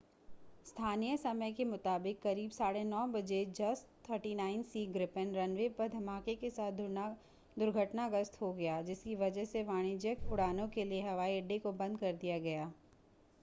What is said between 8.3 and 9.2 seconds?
हो गया जिसकी